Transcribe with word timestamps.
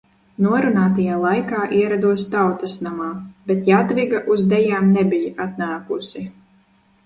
Norunātajā 0.43 1.17
laikā 1.23 1.59
ierados 1.81 2.25
Tautas 2.33 2.75
namā, 2.87 3.11
bet 3.51 3.63
Jadviga 3.73 4.25
uz 4.37 4.49
dejām 4.57 4.93
nebija 4.99 5.49
atnākusi. 5.49 6.27